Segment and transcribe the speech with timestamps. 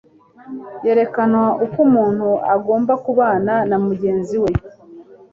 [0.85, 4.51] yerekana uko ununtu agomba kubana na mugenzi we.